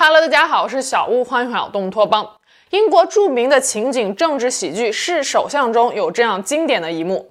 [0.00, 2.24] Hello，大家好，我是小屋，欢迎回到东托邦。
[2.70, 7.28] 英国著名的情景政治喜剧《是首相》中有这样经典的一幕：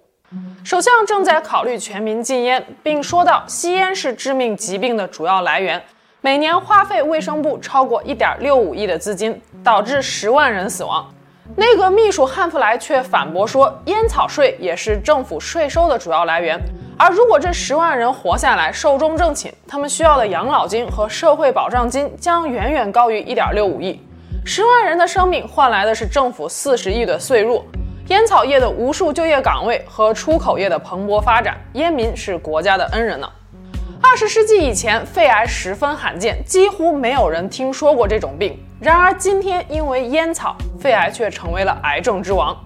[0.65, 5.81] 首相正在考虑全民禁烟，并说道，吸烟是致命疾病的主要来源，
[6.19, 11.09] 每年花费卫生部超过一点六五亿的资金，导致十万人死亡。
[11.55, 16.59] 内阁秘书汉弗莱却反驳说，烟草税也是政府税收的主要来源。
[16.99, 24.01] 而如果这十万人活下来寿终正寝，他们需要的养老金和社会保障金将远远高于一点六五亿。
[24.43, 27.63] 十万人的生命换来的是政府四十亿的税入，
[28.07, 31.55] 烟草业的无数就业岗位和出口业的蓬勃发展。
[31.73, 33.29] 烟民是国家的恩人呢。
[34.01, 38.57] 二十世纪以前，肺癌十分罕见，几乎没有人听说过这种病。
[38.81, 42.57] 然而今天，因为烟草，肺癌却成为了癌症之王。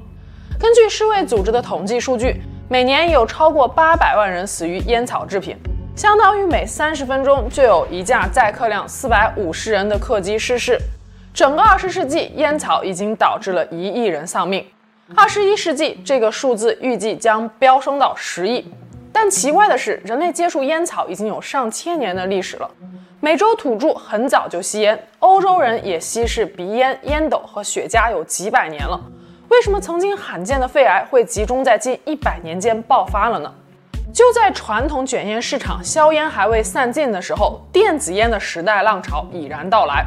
[0.57, 2.41] 根据世卫组织的统计数据。
[2.71, 5.57] 每年有超过八百万人死于烟草制品，
[5.93, 10.79] 相当于每三十分钟就有一架载客量四百五十人的客机失事。
[11.33, 14.65] 整个二十世纪，烟草已经导致了一亿人丧命。
[15.13, 18.65] 二十一世纪，这个数字预计将飙升到十亿。
[19.11, 22.71] 但奇怪的是，人类接触烟草已经有上千年的历史了。
[23.19, 28.97] 美洲土著很早就吸烟，欧洲人也吸食鼻烟、烟斗和雪茄有几百年了。
[29.51, 33.53] 为什么曾经罕见的肺癌会集中在近一百年间爆发了呢？
[34.13, 40.05] 就在传统卷烟市场硝烟还未散尽的时候，电子烟的时代浪潮已然到来。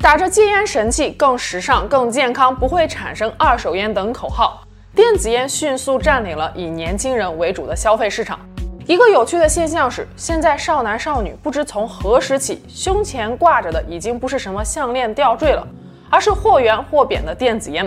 [0.00, 4.62] 打着戒烟神器、更时尚、更健康、不会产生二手烟等口号，
[4.94, 8.40] 电子烟迅速占领了以年轻人为主的消费市场。
[8.86, 15.62] 一个有趣的现象是，现在少男少女不知从何时起，胸前挂着的已经不是什么项链吊坠了，
[16.08, 17.86] 而是或圆或扁的电子烟。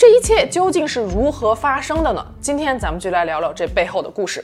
[0.00, 2.26] 这一切究竟是如何发生的呢？
[2.40, 4.42] 今天咱们就来聊聊这背后的故事。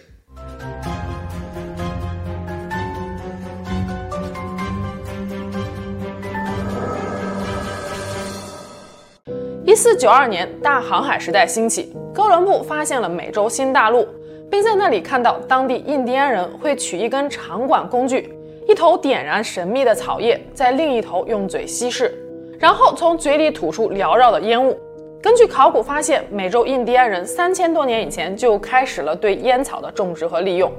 [9.65, 14.07] 一四九二年，大航海时代兴起，哥伦布发现了美洲新大陆，
[14.51, 18.31] 并在那里看到当地印第安人会取一根长管工具，
[18.69, 22.15] 一头点燃神秘的草叶，在另一头用嘴吸食，
[22.59, 24.79] 然后从嘴里吐出缭绕的烟雾。
[25.27, 30.71] 根据考古发现，美洲印第安人三千多年以前就开始了对烟草的种植和利用。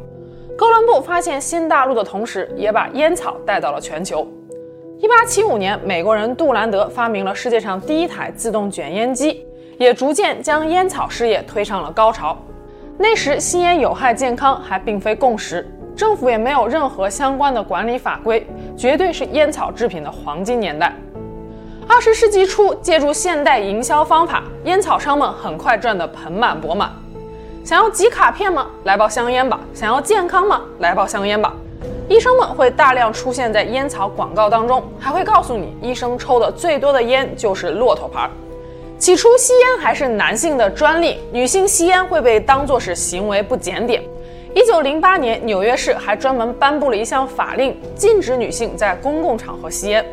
[0.58, 4.26] 哥伦布发现新大陆的同时，也把烟草带到了全球。
[5.00, 9.46] 一八七五年，美国人杜兰德发明了世界上第一台自动卷烟机，
[9.78, 12.38] 也逐渐将烟草事业推上了高潮。
[12.98, 18.48] 那时，吸烟有害健康还并非共识，政府也没有任何相关的管理法规，
[18.78, 20.94] 绝对是烟草制品的黄金年代。
[21.90, 26.92] 二十世纪初，借助现代营销方法，烟草商们很快赚得盆满钵满。
[27.64, 28.68] 想要集卡片吗？
[28.84, 29.60] 来包香烟吧。
[29.74, 30.62] 想要健康吗？
[30.80, 31.54] 来包香烟吧。
[32.10, 38.30] 医生们会大量出现在烟草广告当中，还会告诉你，医生抽的最多的烟就是骆驼牌。
[39.00, 44.04] 起初，吸烟还是男性的专利，女性吸烟会被当作是行为不检点。
[44.54, 50.06] 一九零八年，纽约市还专门颁布了一项法令，禁止女性在公共场合吸烟。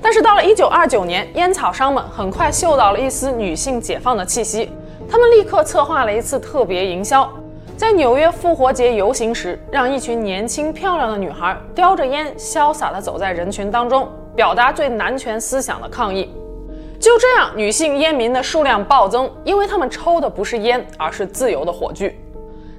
[0.00, 4.70] 但是到了一九二九年，烟草商们很快嗅到了一丝女性解放的气息，
[5.10, 7.28] 他们立刻策划了一次特别营销，
[7.76, 16.30] 在纽约复活节游行时，让一群年轻漂亮的女孩叼着烟，潇洒地走在人群当中，表达对男权思想的抗议。
[16.98, 22.18] 就这样，女性烟民的数量暴增，因为他们抽的不是烟，而是自由的火炬。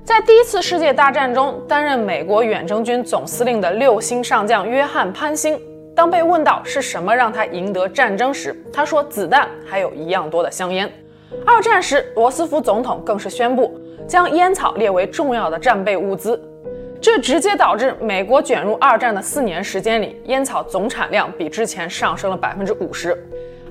[0.03, 5.59] 在第一次世界大战中，担任美国远征军总司令的六星上将约翰潘兴。
[5.97, 10.87] 当被问到是什么让他赢得战争时，他说：“子弹，还有一样多的香烟。”
[11.43, 16.39] 二战时，罗斯福总统更是宣布将烟草列为重要的战备物资，
[17.01, 23.17] 这直接导致美国卷入二战的四年时间里，烟草总产量比之前上升了百分之五十。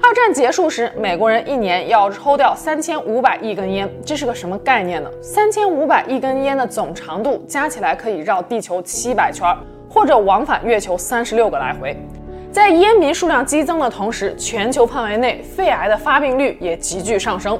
[0.03, 5.09] 二战结束时，美国人一年要抽掉三千五百亿根烟，这是个什么概念呢？
[5.23, 9.57] 三千五百亿根烟的总长度加起来可以绕地球七百圈儿，
[9.97, 11.97] 或者往返月球三十六个来回。
[12.53, 17.59] 在烟民数量激增的同时，全球范围内肺癌的发病率也急剧上升。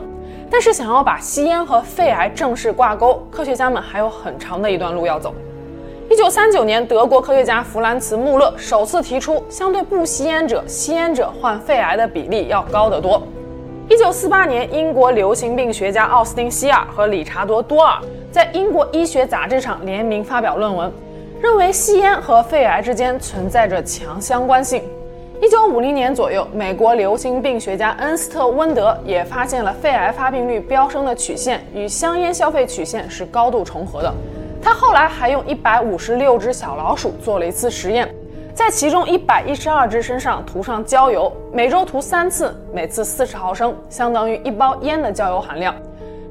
[0.51, 5.35] 但是，想要把吸烟和肺癌正式挂钩，科学家们还有很长的一段路要走。
[6.11, 13.27] 一九三九年，德国科学家弗兰茨·穆勒首次提出，相对不吸烟者，吸烟者患肺癌的比例要高得多。
[13.89, 17.99] 一九四八年，英国流行病学家奥斯汀·希尔和理查多·多尔
[18.31, 20.93] 在英国医学杂志上联名发表论文。
[21.41, 24.83] 认为吸烟和肺癌之间存在着强相关性。
[25.41, 34.13] 一九五零年左右，美国流行病学家恩斯特·温德也发现了肺癌发病率飙升的曲线与香烟消费曲线是高度重合的。
[34.63, 38.09] 他后来还用一百五十六只小老鼠做了一次实验，
[38.55, 45.75] 在其中一百一十二只身上涂上焦油，每周涂三次，每次四十毫升，相当于一包烟的焦油含量。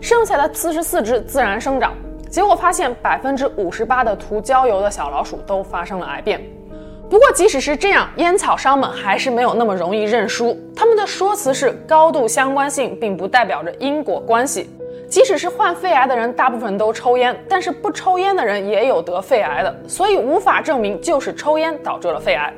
[0.01, 1.93] 剩下的四十四只自然生长，
[2.35, 6.45] 结果发现百分之五十八的涂焦油的小老鼠都发生了癌变。
[7.09, 10.53] 不过，即使是这样，烟草商们还是没有那么容易认输。
[10.75, 14.69] 他们的说辞是高度相关性，并不代表着因果关系。
[15.07, 22.53] 即使是患肺癌的人，大部分都抽烟，但是不抽烟的人也有得肺癌的，所以无法证明就是抽烟导致了肺癌。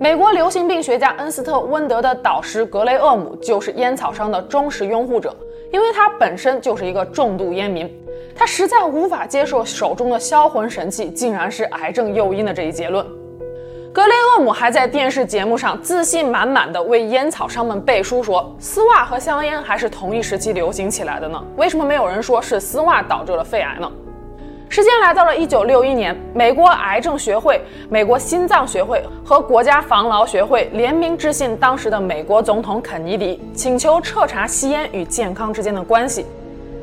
[0.00, 5.36] 美国流行病学家恩斯特温德的导师格雷厄姆就是烟草商的忠实拥护者。
[5.76, 7.86] 因为他本身就是一个重度烟民，
[8.34, 13.06] 他实在无法接受手中的销魂神器竟然是癌症诱因的这一结论。
[13.92, 23.92] 格雷厄姆还在电视节目上自信满满地为烟草商们背书说，丝袜和香烟还是同一时期流行起来的呢，为什么没有人说是丝袜导致了肺癌呢？
[24.68, 36.26] 时间来到了一九六一年，美国癌症学会、美国心脏学会和国家防劳学会联名致信当时的美国总统肯尼迪，请求彻查吸烟与健康之间的关系。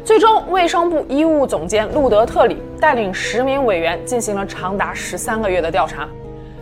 [0.03, 6.07] 最终，卫生部医务总监路德特里带领十名委员进行了长达十三个月的调查，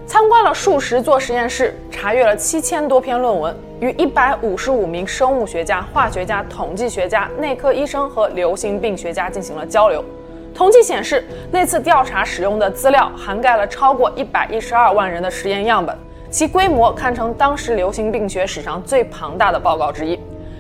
[0.06, 10.04] 参观了数十座实验室，查阅了七千多篇论文，与一百五十五名生物学家、化学家、统计学家、内科医生和流行病学家进行了交流。
[10.54, 15.96] 统计显示，那次调查使用的资料涵盖了超过一百一十二万人的实验样本，
[16.30, 20.20] 其规模堪称当时流行病学史上最庞大的报告之一。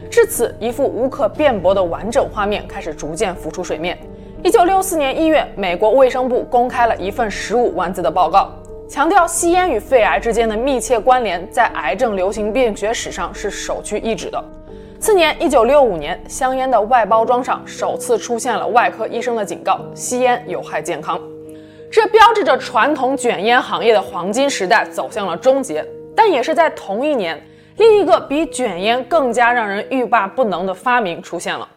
[0.10, 3.98] 至此，一幅无可辩驳的完整画面开始逐渐浮出水面。
[4.44, 8.52] 一九六四年一月，美国卫生部公开了一份十五万字的报告，
[8.90, 14.44] 强调吸烟与肺癌之间的密切关联在癌症流行病学史上是首屈一指的。
[15.02, 21.20] 次年，一九六五年，香烟的外包装上首次出现了外科医生的警告：吸烟有害健康。
[21.92, 25.84] 这标志着传统卷烟行业的黄金时代走向了终结。
[26.16, 27.44] 但也是在同一年，
[27.78, 31.68] 另一个比卷烟更加让人欲罢不能的发明出现了。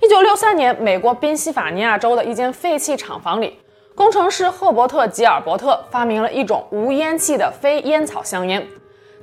[0.00, 3.58] 一九六三年，美国宾夕法尼亚州的一间废弃厂房里，
[3.94, 8.66] 工程师赫伯特·吉尔伯特发明了一种无烟气的非烟草香烟。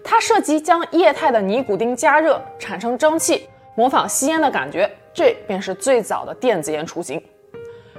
[0.08, 7.20] 它涉及将液态的尼古丁加热，产生蒸汽，模仿吸烟的感觉，这便是最早的电子烟雏形。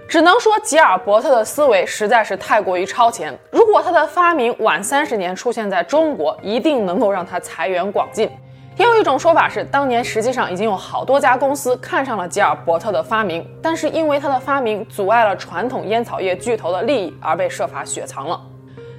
[0.09, 3.37] 只能说吉尔伯特的思维实在是太过于超前。
[3.51, 8.31] 如果他的发明晚三十年出现在中国，一定能够让他财源广进。
[8.77, 18.41] 也有一种说法是，当年实际上已经有好多家公司看上了吉尔伯特的发明，但是因为他的发明阻碍了传统烟草业巨头的利益，而被设法雪藏了。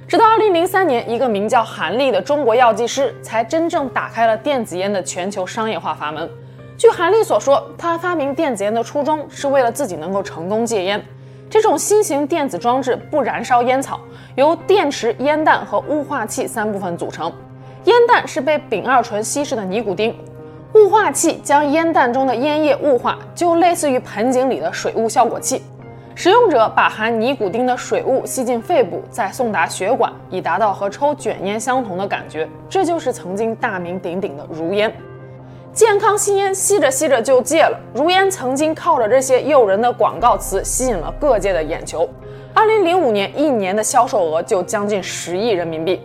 [0.08, 6.26] 直到二零零三年，一个名叫韩立的中国药剂师才真正打开了电子烟的全球商业化阀门。
[6.78, 10.98] 据韩立所说，他发明电子烟的初衷是为了自己能够成功戒烟。
[11.50, 14.00] 这种新型电子装置不燃烧烟草，
[14.34, 17.30] 由电池、烟弹和雾化器三部分组成。
[17.84, 20.16] 烟弹是被丙二醇稀释的尼古丁，
[20.74, 25.62] 雾化器将烟弹中的烟叶雾化，就类似于盆景里的水雾效果器。
[26.20, 32.48] 使用者把含尼古丁的水雾吸进肺部，再送达血管，以达到和抽卷烟相同的感觉。
[32.68, 34.92] 这就是曾经大名鼎鼎的如烟。
[35.72, 37.78] 健康吸烟吸着吸着就戒了。
[37.94, 42.08] 如烟曾经靠着这些诱人的广告词吸引了各界的眼球。
[42.52, 46.00] 二零零五年一年的销售额就将近十亿人民币。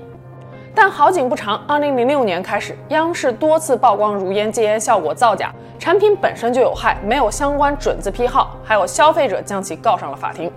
[0.75, 10.51] 但好景不长，二零零六年开始，央视多次曝光如烟戒烟效果造假，产品本身就有害，没有相关准字批号，还有消费者将其告上了法庭。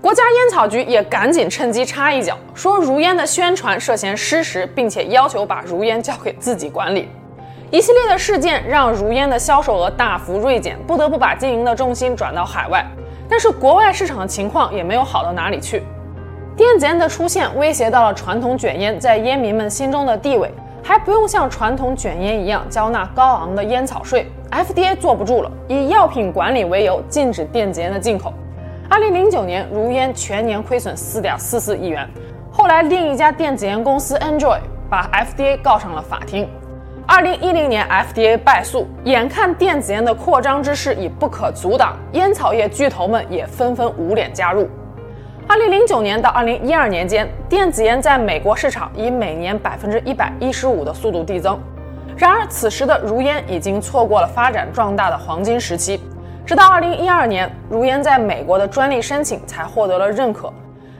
[0.00, 7.08] 国家烟草局也赶紧趁机插一脚，说如烟的宣传涉嫌失实，并且要求把如烟交给自己管理。
[7.70, 12.84] 一系列的事件让如烟的销售额大幅锐减，不得不把经营的重心转到海外。
[13.28, 15.82] 但是国外市场的情况也没有好到哪里去。
[16.56, 20.50] 电子烟的出现威胁到了传统卷烟在烟民们心中的地位，
[20.82, 28.32] 还不用像传统卷烟一样交纳高昂的烟草税，FDA 坐不住了，以药品管理为由禁止电子烟的进口。
[28.88, 32.08] 二零零九年，如烟全年亏损四点四四亿元。
[32.50, 34.58] 后来，另一家电子烟公司 Enjoy
[34.88, 36.48] 把 FDA 告上了法庭。
[37.06, 44.66] 二零一零年，FDA 败诉，眼看电子烟的扩张之势已不可阻挡，烟草业巨头们也纷纷捂脸加入。
[45.48, 51.56] 二零零九年到二零一二年间，电子烟在美国市场以每年百分之一百一十五的速度递增。
[52.16, 56.00] 然而，此时的如烟已经错过了发展壮大的黄金时期。
[56.44, 60.52] 直到二零一二年，如烟在美国的专利申请才获得了认可。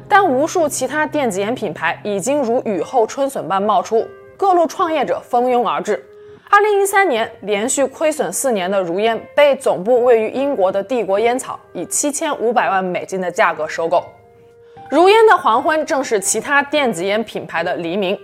[0.08, 6.00] 但无数其他电子烟品牌已经如雨后春笋般冒出，各路创业者蜂拥而至。
[6.48, 14.04] 二零一三年，连续亏损四年的如烟被总部位于英国的帝国烟草以七千五百万美金的价格收购。
[14.88, 18.16] 如烟的黄昏正是其他电子烟品牌的黎明。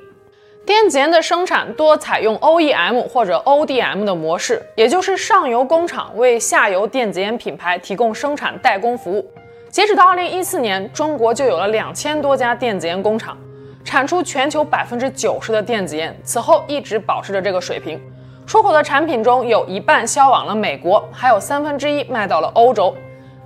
[0.65, 9.29] 电子烟的生产多采用 OEM 或者 ODM 的模式，也就是上游工厂为下游电子烟品牌提供生产代工服务。
[9.71, 13.37] 截止到二零一四年，中国就有了两千多家电子烟工厂，
[13.85, 16.17] 产出全球百分之九十的电子烟。
[16.23, 18.01] 此后一直保持着这个水平，
[18.47, 22.95] 出口的产品中有一半销往了美国，还有三分之一卖到了欧洲。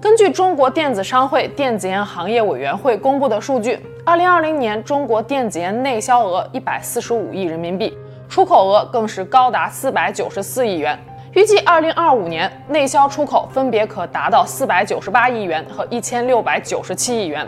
[0.07, 7.93] 根据中国电子商会电子烟行业委员会公布的数据，二零二零年中国电子烟内销额一百四十五亿人民币，
[8.29, 10.97] 出口额更是高达四百九十四亿元。
[11.33, 17.45] 预计二零二五年内销出口分别可达到四百九十八亿元和一千六百九十七亿元。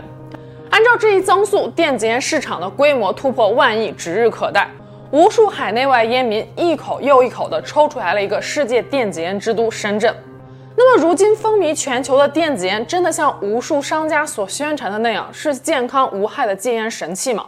[0.69, 4.67] 按照这一增速，电子烟市场的规模突破万亿指日可待。
[5.11, 10.13] 无数海内外烟民一口又一口地抽出来了一个世界电子烟之都深圳。
[10.81, 17.45] 那么，如今风靡全球的电子烟，真的像无数商家所宣传的那样，是健康无害的戒烟神器吗？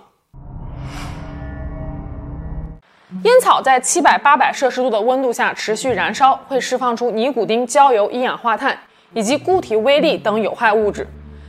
[3.23, 8.77] 烟草在七百、八百摄氏度的温度下持续燃烧，会释放出尼古丁、焦油、一氧化碳
[9.13, 11.07] 以及固体微粒等有害物质。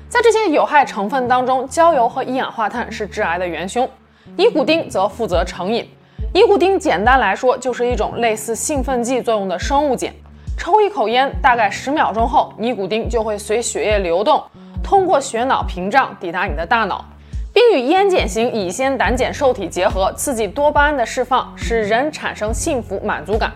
[0.09, 3.91] 在这些有害成分当中，焦油和一氧化碳是致癌的元凶，
[4.37, 5.85] 尼古丁则负责成瘾。
[6.33, 10.15] 尼古丁简单来说就是一种类似兴奋剂作用的生物碱。
[10.65, 14.41] 抽一口烟，大概十秒钟后，尼古丁就会随血液流动，
[14.81, 17.05] 通过血脑屏障抵达你的大脑，
[17.53, 23.51] 并与烟碱型乙酰胆碱受体结合，刺激多巴胺的释放，使人产生幸福满足感。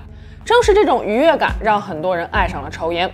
[0.44, 3.08] 正是这种愉悦感，让很多人爱上了抽烟。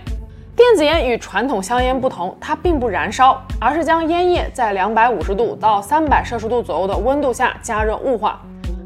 [0.55, 8.41] 电子烟与传统香烟不同，它并不燃烧，而是将烟叶在两百五十度到三百摄氏度左右的温度下加热雾化。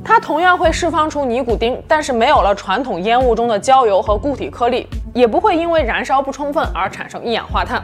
[0.07, 7.83] 它同样会释放出尼古丁，但是没有了传统烟雾中的焦油和固体颗粒，也不会因为燃烧不充分而产生一氧化碳。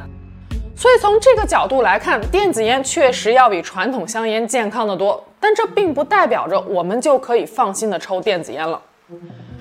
[0.73, 5.21] 所以从这个角度来看，电子烟确实要比传统香烟健康得多。
[5.37, 8.79] 但这并不代表着我们就可以放心的抽电子烟了。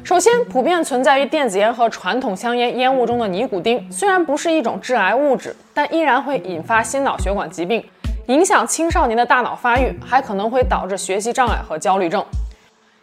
[0.04, 7.84] 首先，普遍存在于电子烟和传统香烟烟雾中的尼古丁，虽然不是一种致癌物质，但依然会引发心脑血管疾病，
[8.28, 12.24] 影响青少年的大脑发育，还可能会导致学习障碍和焦虑症。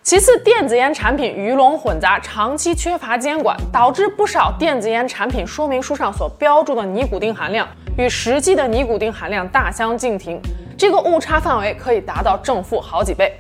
[0.02, 10.42] 其次，电子烟产品鱼龙混杂，长期缺乏监管，导致不少电子烟产品说明书上所标注的尼古丁含量与实际的尼古丁含量大相径庭，
[10.78, 13.32] 这个误差范围可以达到正负好几倍。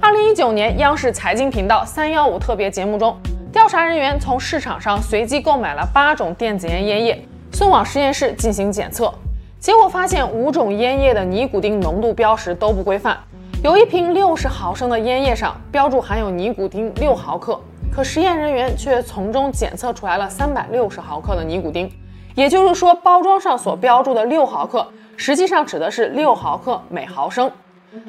[0.00, 3.16] 二零一九年，央视财经频道三幺五特别节目中，
[3.52, 9.10] 调查人员从市场上随机购买了八种电子烟烟叶，送往实验室进行检测，
[9.58, 13.16] 结果发现五种烟叶的尼古丁浓度标识都不规范。
[13.64, 17.58] 有一瓶六十毫升的烟叶上标注含有尼古丁六毫克，
[17.90, 21.90] 可实验人员却从中检测出来了三百六十毫克的尼古丁，
[22.34, 27.50] 也就是说，包装上所标注的六毫克，实际上指的是六毫克每毫升。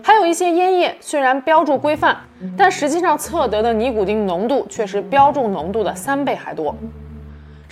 [0.04, 2.18] 还有一些烟叶虽然标注规范，
[2.58, 6.76] 但实际上测得的尼古丁浓度却是标注浓度的三倍还多，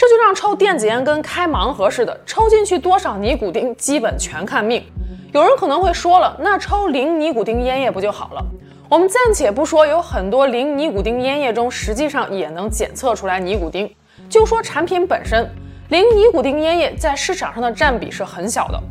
[0.03, 4.83] 这就让抽电子烟跟开盲盒似的，抽进去多少尼古丁基本全看命。
[5.31, 8.45] 有人可能会说了，那抽零尼古丁烟叶不就好了？
[8.89, 13.89] 我们暂且不说，有很多零尼古丁烟叶中实际上也能检测出来尼古丁。
[14.27, 15.49] 就说产品本身，
[15.87, 18.83] 零尼古丁烟叶在市场上的占比是很小的。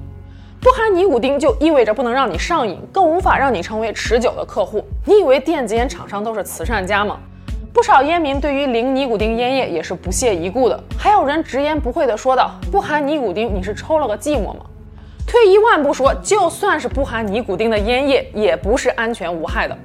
[0.62, 4.83] 不含尼古丁就意味着不能让你上瘾，更无法让你成为持久的客户。
[5.04, 7.19] 你以为电子烟厂商都是慈善家吗？
[7.72, 10.78] 不少烟民对于零尼古丁烟叶也是不屑一顾的。
[10.98, 14.60] 还有人直言不讳地说道：“不含尼古丁，你是抽了个寂寞吗？”
[15.26, 19.76] 退一万步说，就算是不含尼古丁的烟叶，也不是安全无害的。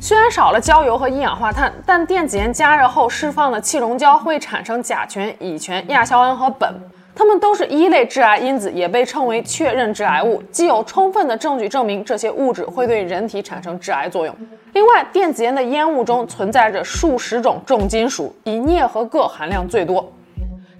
[0.00, 6.72] 虽然少了焦油和一氧化碳，但电子烟加热后释放的气溶胶会产生甲醛、乙醛、亚硝胺和苯，
[7.18, 10.40] 它们都是一类致癌因子，也被称为确认致癌物。
[10.52, 14.32] 既有充分的证据证明这些物质会对人体产生致癌作用。
[14.72, 20.12] 另外，电子烟的烟雾中存在着数十种重金属，以镍和铬含量最多。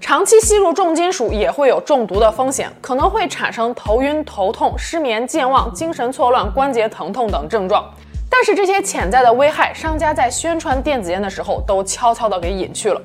[0.01, 7.85] 长期吸入重金属也会有中毒的风险，可能会产生头晕、头痛、失眠、健忘、精神错乱、关节疼痛等症状。
[8.31, 13.03] 但是这些潜在的危害，商家在宣传电子烟的时候都悄悄地给隐去了。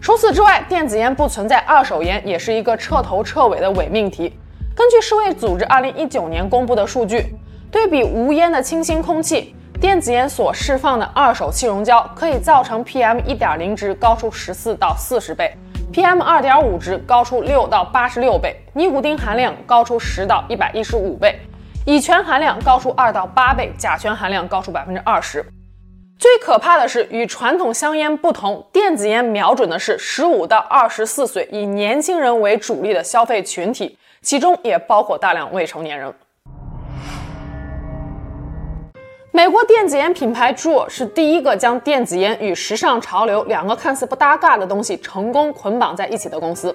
[0.00, 4.32] 除此之外，电子烟不存在二手烟，也是一个彻头彻尾的伪命题。
[4.74, 7.34] 根据世卫组织二零一九年公布的数据，
[7.70, 15.52] 对比无烟的清新空气，电子烟所释放的二手气溶胶可以造成 PM 一点零值高出十四到四十倍。
[15.92, 21.40] PM 二点五值高出六到八十六倍，尼古丁含量高出十到一百一十五倍，
[21.84, 25.44] 乙醛含量高出二到八倍，甲醛含量高出百分之二十。
[26.18, 36.10] 最可怕的是，与传统香烟不同，电子烟瞄准的是十五到二十四岁以年轻人为主力的消费群体，其中也包括大量未成年人。
[39.30, 46.74] 美国电子烟品牌 Juul 是第一个将电子烟与时尚潮流两个看似不搭嘎的东西成功捆绑在一起的公司。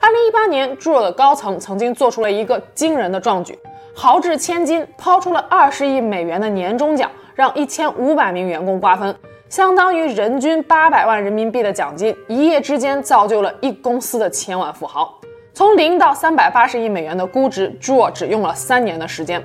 [0.00, 3.58] 二零一八年，Juul 的高层曾经做出了一个惊人的壮举，
[3.96, 9.14] 豪掷千金，抛出了二十亿美元的年终奖，让一千五百名员工瓜分，
[9.50, 15.20] 相当于人均八百万人民币的奖金，一夜之间造就了一公司的千万富豪。
[15.52, 19.42] 从零到三百八十亿美元的估值，Juul 只用了三年的时间。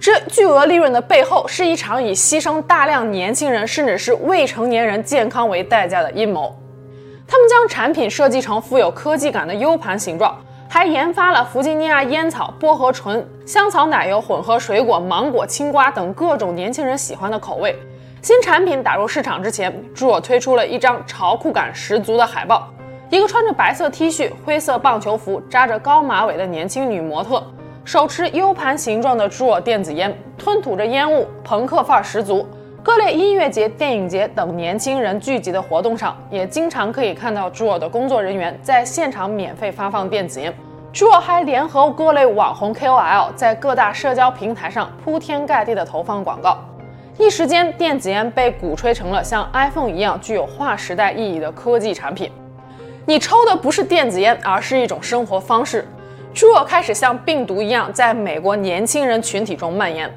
[0.00, 6.52] 这巨额利润的背后，是一场以牺牲大量年轻人甚至是未成年人健康为代价的阴谋。
[7.28, 10.36] 他们将产品设计成富有科技感的 U 盘形状，
[10.72, 17.76] 还研发了弗吉尼亚烟草、薄荷醇、香草奶油混合水果、芒果、青瓜等各种年轻人喜欢的口味。
[18.22, 22.68] 新产品打入市场之前，Juul 推出了一张潮酷感十足的海报：
[23.10, 27.42] 一个穿着白色 T 恤、灰色棒球服、扎着高马尾的年轻女模特。
[27.84, 32.48] 手持 U 盘形状的 Juul 电子烟，吞吐着烟雾，朋克范儿十足。
[32.82, 40.50] 各类音乐节、电影节等年轻人聚集的活动上，也经常可以看到 Juul 的工作人员在现场免费发放电子烟。
[40.90, 46.56] Juul 还联合各类网红 KOL 在各大社交平台上铺天盖地的投放广告，
[47.18, 52.32] 一时间，电子烟被鼓吹成了像 iPhone 一样具有划时代意义的科技产品。
[53.04, 55.86] 你抽的不是电子烟，而是一种生活方式。
[56.34, 60.10] Juul 开始像病毒一样在美国年轻人群体中蔓延。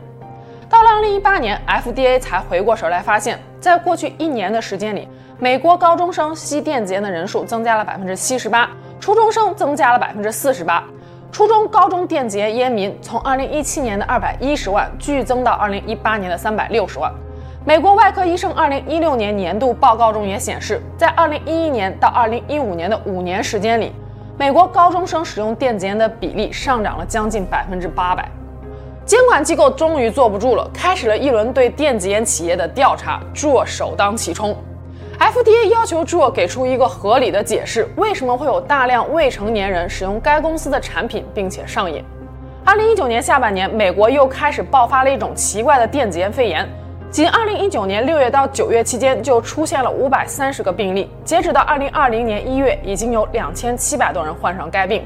[0.73, 8.67] 到了2018年，FDA 才回过神来，发现，在过去一年的时间里，美国高中生吸电子烟的人数增加了百分之七十八，
[8.99, 10.83] 初中生增加了百分之四十八，
[11.31, 17.13] 初中、高中电子烟烟民从2017年的二百一十万剧增到2018年的三百六十万。
[17.63, 23.93] 美国外科医生2016年年度报告中也显示，在2011年到2015年的五年时间里。
[24.39, 28.27] 美国高中生使用电子烟的比例上涨了将近百分之八百，
[29.05, 33.21] 监管机构终于坐不住了，开始了一轮对电子烟企业的调查。
[33.35, 34.55] Juul 首当其冲
[35.19, 42.01] ，FDA 要求 Juul 给出一个合理的解释，为什么会有大量未成年人使用该公司的产品并且上瘾。
[42.63, 46.65] 二零一九年下半年，美国又开始爆发了一种奇怪的电子烟肺炎。
[47.11, 51.11] 仅2019年6月到9月期间，就出现了530个病例。
[51.25, 55.05] 截止到2020年1月，已经有2700多人患上该病。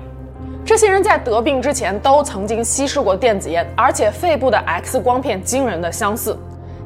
[0.67, 6.37] 这些人在得病之前都曾经吸食过电子烟，而且肺部的 X 光片惊人的相似。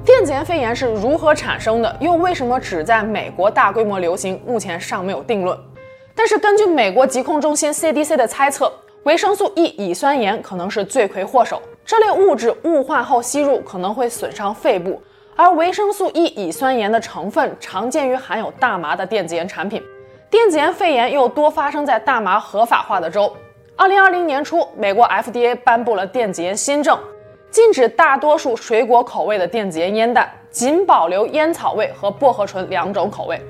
[0.05, 1.97] 电子烟肺炎是如何产生的？
[1.99, 4.39] 又为什么只在美国大规模流行？
[4.45, 5.57] 目前尚没有定论。
[6.13, 11.59] 但是根据美国疾控中心 CDC 的猜测，维生素 E 乙酸盐可能是罪魁祸首。
[11.83, 15.01] 这类物质雾化后吸入可能会损伤肺部。
[15.35, 19.81] 而维生素 E 乙酸盐的成分常见于含有大麻的电子烟产品，
[20.29, 23.35] 电子烟肺炎又多发生在大麻合法化的州。
[23.81, 26.95] 二零二零年初，美国 FDA 颁布了电子烟新政，
[27.49, 33.41] 禁止大多数水果口味的电子烟烟弹，仅保留烟草味和薄荷醇两种口味。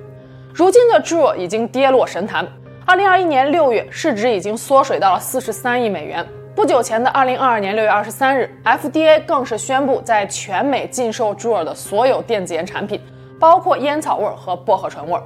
[0.54, 2.48] 如今的 Juul 已经跌落神坛，
[2.86, 6.26] 二零二一年六月市值已经缩水到了四十三亿美元。
[6.56, 13.02] 不久前的二零二二年六月二十三日，FDA 更是宣布在全美禁售 Juul 的所有电子烟产品，
[13.38, 15.20] 包括烟草味和薄荷醇味。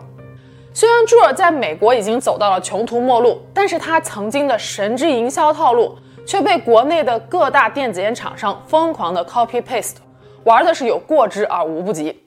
[0.78, 9.96] 虽然朱尔在美国已经走到了穷途末路，但是他曾经的神之营销套路却被国内的各大电子烟厂商疯狂的 copy paste，
[10.44, 12.22] 玩的是有过之而无不及。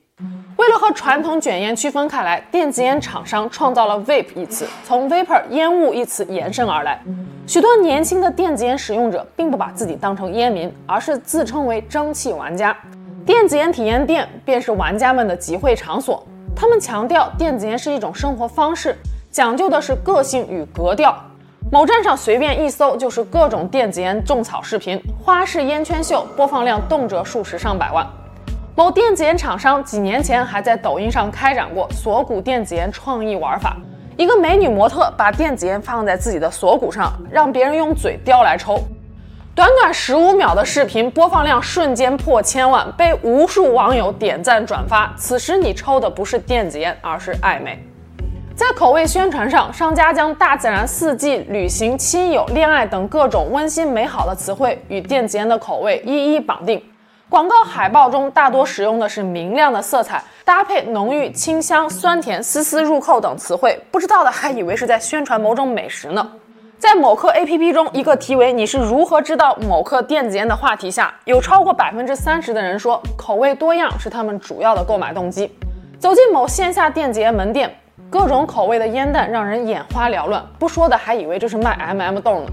[0.56, 6.98] 为了和传统卷烟区分开来，电子烟厂商创造了 “vape” 一词，从 “vapor” 烟雾一词延伸而来。
[7.46, 12.74] 许多年轻的电子烟使用者并不把自己当成烟民，而是自称为蒸汽玩家。
[13.26, 16.26] 电子烟体验店便是玩家们的集会场所。
[16.60, 18.92] 他们强调电子烟是一种生活方式，
[19.30, 21.16] 讲究的是个性与格调。
[21.70, 28.04] 某站上随便一搜就是各种电子烟种草视频，花式烟圈秀，播放量动辄数十上百万。
[28.74, 33.76] 某电子烟厂商几年前还在抖音上开展过锁骨电子烟创意玩法，
[34.16, 38.80] 一个美女模特把电子烟放在自己的锁骨上，让别人用嘴叼来抽。
[39.58, 45.12] 短短十五秒的视频播放量瞬间破千万，被无数网友点赞转发。
[45.18, 47.76] 此时你抽的不是电子烟，而是爱美。
[48.54, 56.80] 在口味宣传上，商家将大自然、四季、旅行、亲友、恋爱等各种温馨美好的词汇与电子烟的口味一一绑定。
[57.28, 66.30] 广告海报中大多使用的是明亮的色彩，搭配浓郁、清香、酸甜、丝丝入扣等词汇，不知道的还以为是在宣传某种美食呢。
[66.78, 75.52] 在某客 APP 中，一个题为“你是如何知道某客电子烟”的话题下，有超过百分之三十的人说口味多样是他们主要的购买动机。
[75.98, 77.68] 走进某线下电子烟门店，
[78.08, 82.46] 各种口味的烟弹让人眼花缭乱，不说的还以为这是卖 MM 豆呢。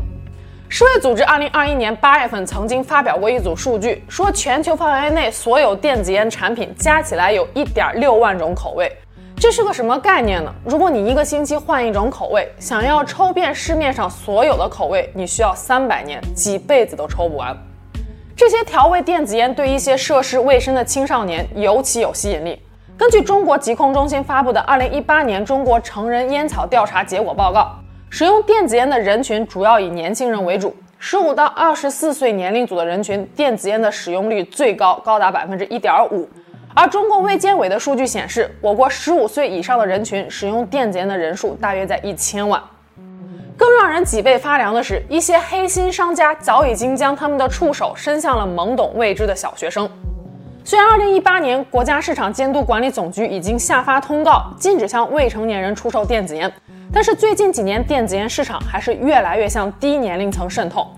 [0.69, 8.91] 世卫组织2021年8月份曾经发表过一组数据，说全球范围内所有电子烟产品加起来有1.6万种口味。
[9.45, 10.51] 这是个什么概念呢？
[10.65, 17.55] 如果你一个星期换一种口味，想要抽遍市面上所有的口味，你需要三百年，几辈子都抽不完。
[18.35, 22.59] 这些调味电子烟对一些涉世未深的青少年尤其有吸引力。
[22.97, 27.71] 根据中国疾控中心发布的2018年中国成人烟草调查结果报告，
[28.09, 36.27] 使用电子烟的人群主要以年轻人为主，15到24岁年龄组的人群，电子烟的使用率最高，高达百分之一点五。
[36.75, 42.61] 而中国卫健委的数据显示，我国十五岁以上的人群使用电子烟的人数大约在一千万。
[43.55, 49.89] 更让人脊背发凉的是，一些黑心商家早已经将他们的触手伸向了懵懂未知的小学生。
[50.65, 56.51] 虽然二零一八年国家市场监督管理总局已经下发通告，禁止向未成年人出售电子烟，
[56.91, 60.91] 但是最近几年电子烟市场还是越来越向低年龄层渗透。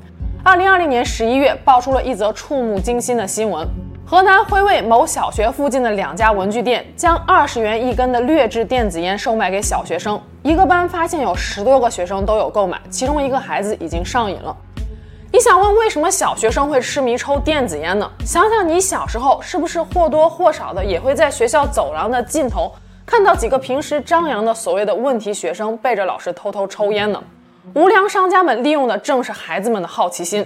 [0.44, 3.68] 二零二零年十一月，爆出了一则触目惊心的新闻。
[4.10, 14.56] 河南辉卫某小学附近的两家文具店将二十元一根的劣质电子烟售卖给小学生，一个班发现有十多个学生都有购买，其中一个孩子已经上瘾了。
[15.30, 18.10] 你想问为什么小学生会痴迷抽电子烟呢？
[18.26, 22.72] 想想你小时候是不是或多或少的也会在学校走廊的尽头
[23.06, 27.22] 看到几个平时张扬的所谓的问题学生背着老师偷偷抽烟呢？
[27.74, 30.46] 无良商家们利用的正是孩子们的好奇心。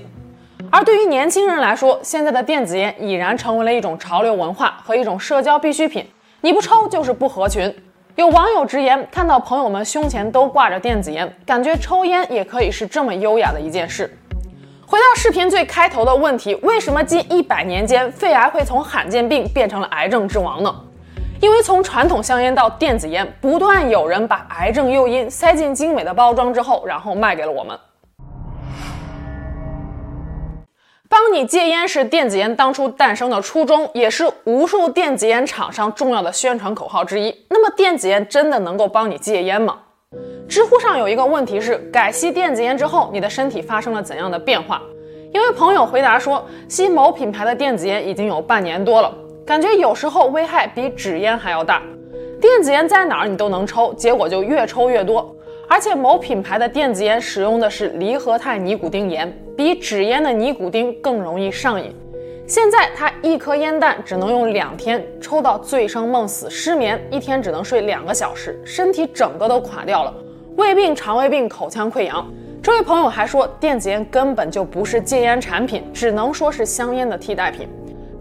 [0.74, 6.10] 而对于年轻人来说，现在的电子烟已然成为了一种潮流文化和一种社交必需品。
[6.40, 7.74] 你不抽就是不合群。
[8.16, 14.18] 有网友直言，看到朋友们胸前都挂着电子烟，感觉抽烟也可以是这么优雅的一件事。
[14.88, 20.74] 回到视频最开头的问题，为什么近一百年间肺癌会从罕见病变成了癌症之王呢？
[21.42, 27.78] 因为从传统香烟到电子烟，不断有人把癌症诱因塞进精美的包装之后，然后卖给了我们。
[31.12, 37.36] 帮你戒烟是电子烟当初诞生的初衷，也是无数电子烟厂商重要的宣传口号之一。
[37.50, 39.78] 那么，电子烟真的能够帮你戒烟吗？
[40.48, 44.82] 知乎上有一个问题是：改吸电子烟之后，你的身体发生了怎样的变化？
[45.34, 49.14] 一位朋友回答说，吸某品牌的电子烟已经有半年多了，
[49.46, 51.84] 感觉有时候危害比纸烟还要大。
[52.40, 55.36] 电子烟在哪儿你都能抽，结果就越抽越多。
[55.68, 61.94] 而且某品牌的电子烟使用的是离合态尼古丁盐，比纸烟的尼古丁更容易上瘾。
[62.48, 70.14] 现在他一颗烟弹只能用两天，抽到醉生梦死、失眠，一天只能睡两个小时，身体整个都垮掉了，
[70.58, 72.26] 胃病、肠胃病、口腔溃疡。
[72.62, 77.70] 这位朋友还说，电子烟根本就不是戒烟产品，只能说是香烟的替代品。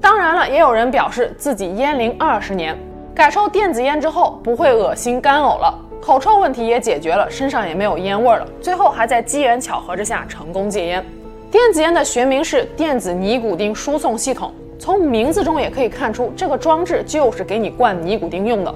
[0.00, 2.78] 当然了，也有人表示自己烟龄二十年，
[3.14, 5.76] 改抽电子烟之后不会恶心干呕了。
[6.00, 11.04] 口臭问题也解决了，身上也没有烟味了，最后还在机缘巧合之下成功戒烟。
[11.50, 18.72] 电子烟的学名是电子尼古丁输送系统，从名字中也可以看出，这个装置就是给你灌尼古丁用的。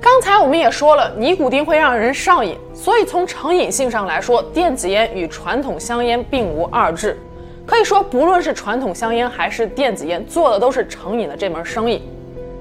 [0.00, 7.16] 刚才我们也说了，尼古丁会让人上瘾，所以从成瘾性上来说，电子烟与传统香烟并无二致。
[7.64, 12.02] 可以说，不论是传统香烟还是电子烟，做的都是成瘾的这门生意。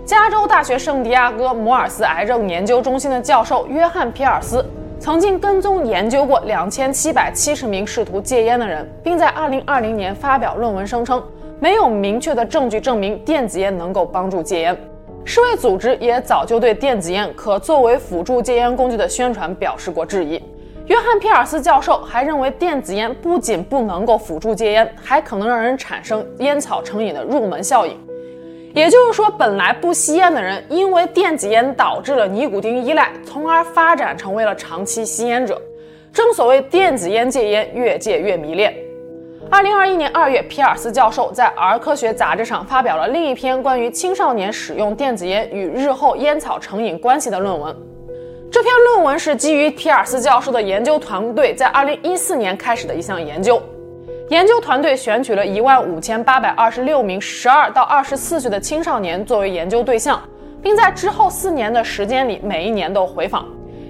[0.06, 4.64] 加州大学圣地亚哥摩尔斯癌症研究中心的教授约翰·皮尔斯
[5.04, 11.22] 曾经跟踪研究过两千七百七十名试图戒烟的人，并在二零二零年发表论文，声称
[11.60, 14.78] 没有明确的证据证明电子烟能够帮助戒烟。
[15.26, 20.42] 世卫组织也早就对电子烟可作为辅助戒烟工具的宣传表示过质疑。
[20.86, 28.00] 约翰·皮尔斯教授还认为，电子烟不仅不能够辅助戒烟，还可能让人产生烟草成瘾的入门效应。
[28.74, 35.62] 也就是说，本来不吸烟的人，因为电子烟导致了尼古丁依赖，从而发展成为了长期吸烟者。
[36.12, 38.76] 正所谓电子烟戒烟，越戒越迷恋。
[39.52, 47.76] 二零二一年二月，皮尔斯教授在《儿科学杂志》上发表了另一篇关于青少年使用电子烟与日后烟草成瘾关系的论文。
[48.52, 53.62] 这篇论文是基于皮尔斯教授的研究团队在二零一四年开始的一项研究。
[54.30, 60.22] 研究团队选取了一万五千八百二十六名十二到二十四岁的青少年作为研究对象，
[60.62, 63.46] 并在之后四年的时间里，每一年都回访。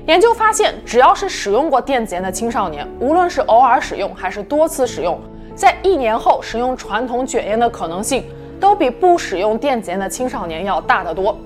[0.08, 5.22] 研究发现，只要是使用过电子烟的青少年，无论是偶尔使用还是多次使用，
[5.54, 8.24] 在一年后使用传统卷烟的可能性，
[8.60, 11.38] 都比不使用电子烟的青少年要大得多。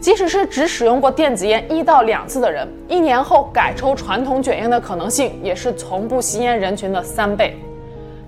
[0.00, 7.58] 即使是只使用过电子烟一到两次的人，一年后改抽传统卷烟的可能性，也是从不吸烟人群的三倍。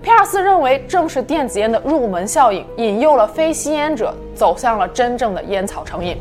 [0.06, 6.16] 皮尔斯认为，正是电子烟的入门效应，引诱了非吸烟者走向了真正的烟草成瘾。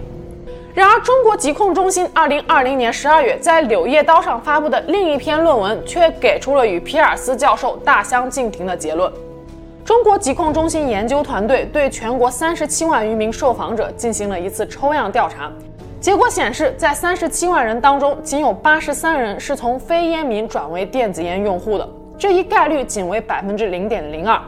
[0.74, 9.14] 然而，中国疾控中心二零二零年十二月在《柳叶刀》上发布的另一篇论文却给出了与皮尔斯教授大相径庭的结论。
[9.86, 15.52] 中国疾控中心研究团队对全国三十七万余名受访者进行了一次抽样调查，
[16.02, 24.40] 结果显示，在三十七万人当中，仅有八十三人是从非烟民转为电子烟用户的，这一概率仅为百分之零点零二。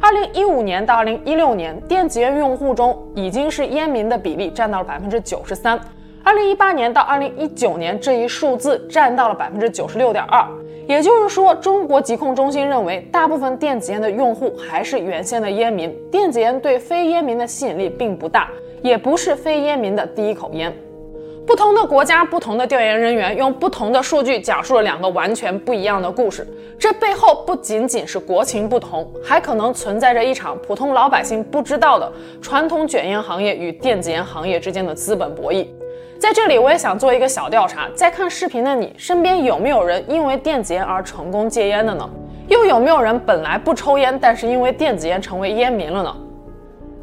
[0.00, 5.80] 二零一五年到二零一六年，电子烟用户中已经是烟民的比例占到了百分之九十三。
[6.22, 10.46] 二零一八年到二零一九年，这一数字占到了百分之九十六点二。
[10.86, 18.50] 也就是说，中国疾控中心认为，大部分电子烟的用户还是原先的烟民，电子烟对非烟民的吸引力并不大，
[18.82, 20.72] 也不是非烟民的第一口烟。
[21.46, 26.44] 不同的国家、不同的调研人员用不同的数据讲述了两个完全不一样的故事。
[26.76, 35.68] 这背后不仅仅是国情不同，还可能存在着一场普通老百姓不知道的传统卷烟行业与电子烟行业之间的资本博弈。
[36.18, 42.10] 在这里，我也想做一个小调查：在看视频的你身边有没有人因为电子烟而成功戒烟的呢？
[42.48, 46.16] 又有没有人本来不抽烟，但是因为电子烟成为烟民了呢？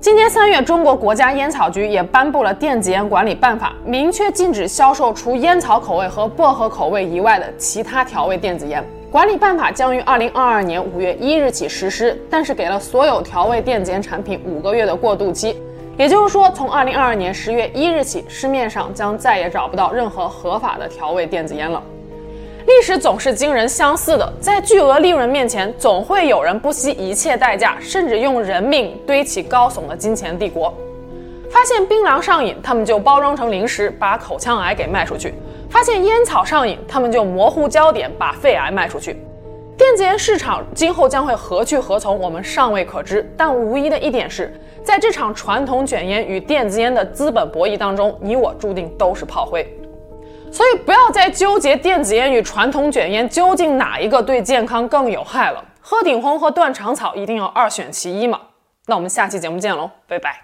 [0.03, 8.83] 今年三月，中国国家烟草局也颁布了电子烟管理办法，明确禁止销售除烟草口味和薄荷口味以外的其他调味电子烟。
[9.09, 15.57] 管理办法将于二零二二年五月一日起实施，但是给了所有调味电子烟产品五个月的过渡期。
[15.97, 21.81] 也就是说，从二零二二年十月一日起，市面上将再也找不到任何合法的调味电子烟了。
[22.65, 30.73] 历史总是惊人相似的，在巨额利润面前，总会有人不惜一切代价，甚至用人命堆起高耸的金钱帝国。
[31.51, 35.31] 发现槟榔上瘾，他们就包装成零食，把口腔癌给卖出去；
[35.69, 39.17] 发现烟草上瘾，他们就模糊焦点，把肺癌卖出去。
[39.77, 43.29] 电子烟市场今后将会何去何从，我们尚未可知。
[43.35, 49.67] 但无疑的一点是，在这场传统卷烟与电子烟的资本博弈当中，你我注定都是炮灰。
[50.53, 55.65] 所以不要再纠结电子烟与传统卷烟究竟哪一个对健康更有害了。
[55.81, 58.39] 鹤顶红和断肠草一定要二选其一嘛？
[58.85, 60.42] 那我们下期节目见喽，拜拜。